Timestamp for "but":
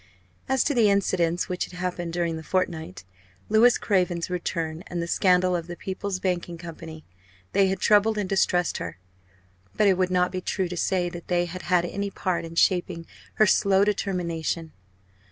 9.75-9.85